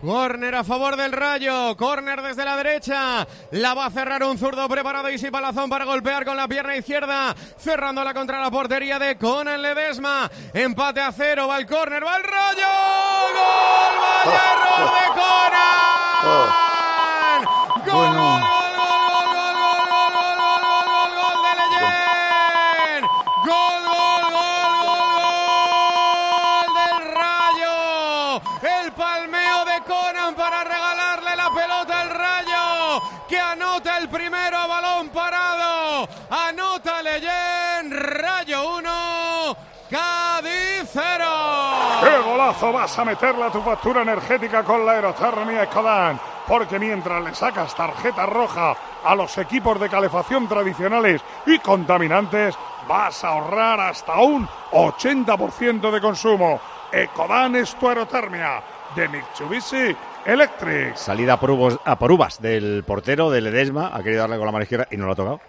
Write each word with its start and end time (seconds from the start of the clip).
Corner 0.00 0.54
a 0.54 0.62
favor 0.62 0.94
del 0.96 1.10
Rayo, 1.10 1.74
corner 1.76 2.20
desde 2.20 2.44
la 2.44 2.56
derecha, 2.56 3.26
la 3.52 3.74
va 3.74 3.86
a 3.86 3.90
cerrar 3.90 4.22
un 4.24 4.36
zurdo 4.36 4.68
preparado 4.68 5.10
y 5.10 5.18
Palazón 5.30 5.70
para 5.70 5.86
golpear 5.86 6.24
con 6.24 6.36
la 6.36 6.46
pierna 6.46 6.76
izquierda, 6.76 7.34
cerrándola 7.58 8.12
contra 8.12 8.40
la 8.40 8.50
portería 8.50 8.98
de 8.98 9.16
Conan 9.16 9.62
Ledesma, 9.62 10.30
empate 10.52 11.00
a 11.00 11.10
cero, 11.12 11.48
va 11.48 11.56
el 11.58 11.66
corner, 11.66 12.04
va 12.04 12.16
el 12.18 12.24
Rayo, 12.24 12.68
gol, 13.34 13.94
vaya 14.26 14.42
de 14.92 15.06
Conan, 17.86 18.14
gol, 18.14 18.35
gol, 42.22 42.72
vas 42.72 42.98
a 42.98 43.04
meterla 43.04 43.46
a 43.46 43.52
tu 43.52 43.60
factura 43.60 44.02
energética 44.02 44.62
con 44.62 44.84
la 44.84 44.92
aerotermia 44.92 45.62
Ecodan. 45.62 46.18
Porque 46.46 46.78
mientras 46.78 47.22
le 47.24 47.34
sacas 47.34 47.74
tarjeta 47.74 48.26
roja 48.26 48.76
a 49.04 49.14
los 49.14 49.36
equipos 49.38 49.80
de 49.80 49.88
calefacción 49.88 50.46
tradicionales 50.46 51.22
y 51.46 51.58
contaminantes, 51.58 52.56
vas 52.88 53.24
a 53.24 53.28
ahorrar 53.28 53.80
hasta 53.80 54.20
un 54.20 54.48
80% 54.70 55.90
de 55.90 56.00
consumo. 56.00 56.60
Ecodan 56.92 57.56
es 57.56 57.74
tu 57.74 57.88
aerotermia 57.88 58.62
de 58.94 59.08
Mitsubishi 59.08 59.96
Electric. 60.24 60.96
Salida 60.96 61.38
por, 61.38 61.50
uvas 61.50 62.40
del 62.40 62.84
portero 62.86 63.30
de 63.30 63.40
Ledesma. 63.40 63.90
Ha 63.94 64.02
querido 64.02 64.22
darle 64.22 64.36
con 64.36 64.46
la 64.46 64.52
mano 64.52 64.62
izquierda 64.62 64.86
y 64.90 64.96
no 64.96 65.06
lo 65.06 65.12
ha 65.12 65.16
tocado. 65.16 65.40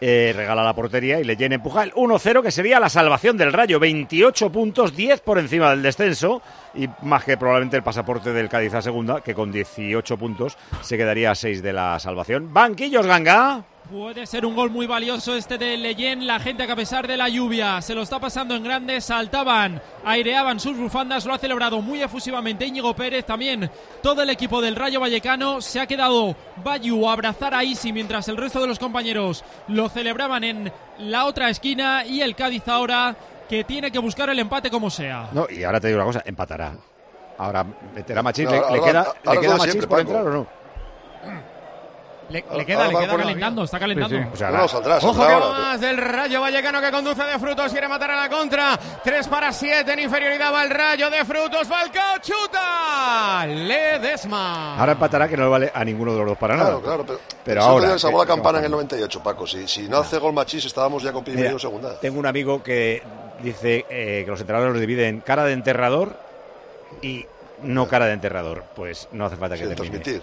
Eh, 0.00 0.32
regala 0.36 0.62
la 0.64 0.74
portería 0.74 1.20
y 1.20 1.24
Leyen 1.24 1.52
empuja 1.52 1.84
el 1.84 1.92
1-0 1.94 2.42
que 2.42 2.50
sería 2.50 2.80
la 2.80 2.88
salvación 2.88 3.36
del 3.36 3.52
Rayo. 3.52 3.80
28 3.80 4.50
puntos, 4.50 4.94
10 4.94 5.20
por 5.20 5.38
encima 5.38 5.70
del 5.70 5.82
descenso 5.82 6.42
y 6.74 6.88
más 7.02 7.24
que 7.24 7.36
probablemente 7.36 7.76
el 7.76 7.82
pasaporte 7.82 8.32
del 8.32 8.48
Cádiz 8.48 8.74
a 8.74 8.82
segunda, 8.82 9.20
que 9.20 9.34
con 9.34 9.52
18 9.52 10.16
puntos 10.18 10.58
se 10.82 10.96
quedaría 10.96 11.30
a 11.30 11.34
6 11.34 11.62
de 11.62 11.72
la 11.72 11.98
salvación. 11.98 12.52
Banquillos 12.52 13.06
Ganga. 13.06 13.64
Puede 13.90 14.26
ser 14.26 14.46
un 14.46 14.56
gol 14.56 14.70
muy 14.70 14.86
valioso 14.86 15.36
este 15.36 15.58
de 15.58 15.76
Leyen. 15.76 16.26
La 16.26 16.40
gente 16.40 16.64
que 16.64 16.72
a 16.72 16.76
pesar 16.76 17.06
de 17.06 17.18
la 17.18 17.28
lluvia 17.28 17.82
se 17.82 17.94
lo 17.94 18.00
está 18.00 18.18
pasando 18.18 18.54
en 18.54 18.64
grande, 18.64 18.98
saltaban, 19.02 19.80
aireaban 20.04 20.58
sus 20.58 20.76
bufandas, 20.78 21.26
lo 21.26 21.34
ha 21.34 21.38
celebrado 21.38 21.82
muy 21.82 22.02
efusivamente 22.02 22.64
Íñigo 22.64 22.96
Pérez. 22.96 23.26
También 23.26 23.70
todo 24.02 24.22
el 24.22 24.30
equipo 24.30 24.62
del 24.62 24.74
Rayo 24.74 25.00
Vallecano 25.00 25.60
se 25.60 25.80
ha 25.80 25.86
quedado 25.86 26.34
Bayu 26.64 27.06
a 27.06 27.12
abrazar 27.12 27.54
a 27.54 27.62
Isi 27.62 27.92
mientras 27.92 28.26
el 28.28 28.38
resto 28.38 28.58
de 28.58 28.68
los 28.68 28.78
compañeros 28.78 29.44
lo 29.68 29.90
celebraban 29.90 30.44
en 30.44 30.72
la 30.98 31.26
otra 31.26 31.50
esquina 31.50 32.06
y 32.06 32.22
el 32.22 32.34
Cádiz 32.34 32.66
ahora 32.68 33.14
que 33.50 33.64
tiene 33.64 33.90
que 33.90 33.98
buscar 33.98 34.30
el 34.30 34.38
empate 34.38 34.70
como 34.70 34.88
sea. 34.88 35.28
No, 35.32 35.46
y 35.50 35.62
ahora 35.62 35.78
te 35.78 35.88
digo 35.88 35.98
una 35.98 36.06
cosa, 36.06 36.22
empatará. 36.24 36.72
Ahora 37.36 37.66
meterá 37.94 38.22
Machís, 38.22 38.50
le, 38.50 38.80
queda, 38.80 39.12
¿le 39.30 39.40
queda 39.40 39.56
Machís 39.58 39.86
por 39.86 40.00
entrar 40.00 40.26
o 40.26 40.32
no? 40.32 40.64
Le, 42.30 42.42
queda, 42.42 42.88
le 42.88 42.94
queda 42.94 43.16
calentando, 43.16 43.64
está 43.64 43.78
calentando. 43.78 44.16
O 44.32 44.36
sea, 44.36 44.50
no, 44.50 44.66
saldrá, 44.66 44.96
Ojo 44.96 45.26
que 45.26 45.34
más 45.34 45.80
del 45.80 45.96
Rayo 45.98 46.40
Vallecano 46.40 46.80
que 46.80 46.90
conduce 46.90 47.22
de 47.22 47.38
Frutos, 47.38 47.70
quiere 47.70 47.86
matar 47.86 48.10
a 48.12 48.16
la 48.16 48.28
contra. 48.28 48.78
3 49.02 49.28
para 49.28 49.52
7 49.52 49.92
en 49.92 50.00
inferioridad 50.00 50.52
va 50.52 50.64
el 50.64 50.70
Rayo 50.70 51.10
de 51.10 51.24
Frutos. 51.24 51.66
Falcao 51.68 52.18
chuta. 52.22 53.46
Ledesma. 53.46 54.78
Ahora 54.78 54.92
empatará 54.92 55.28
que 55.28 55.36
no 55.36 55.44
le 55.44 55.48
vale 55.50 55.72
a 55.74 55.84
ninguno 55.84 56.12
de 56.12 56.18
los 56.18 56.28
dos 56.28 56.38
para 56.38 56.56
nada. 56.56 56.80
Claro, 56.80 57.04
pero, 57.06 57.20
pero 57.44 57.62
ahora. 57.62 57.98
salvó 57.98 58.18
la 58.18 58.26
campana 58.26 58.58
en 58.58 58.64
el 58.64 58.70
98, 58.70 59.22
Paco. 59.22 59.46
Si, 59.46 59.68
si 59.68 59.82
no 59.82 59.98
hace 59.98 60.18
gol 60.18 60.32
Machís, 60.32 60.64
estábamos 60.64 61.02
ya 61.02 61.12
con 61.12 61.24
primero 61.24 61.58
segunda. 61.58 62.00
Tengo 62.00 62.18
un 62.18 62.26
amigo 62.26 62.62
que 62.62 63.02
dice 63.42 63.84
eh, 63.88 64.22
que 64.24 64.30
los 64.30 64.40
entrenadores 64.40 64.72
los 64.72 64.80
dividen 64.80 65.20
cara 65.20 65.44
de 65.44 65.52
enterrador 65.52 66.16
y 67.02 67.26
no 67.62 67.86
cara 67.86 68.06
de 68.06 68.12
enterrador. 68.14 68.64
Pues 68.74 69.08
no 69.12 69.26
hace 69.26 69.36
falta 69.36 69.56
que 69.56 69.66
sí, 69.66 69.74
transmitir. 69.74 70.22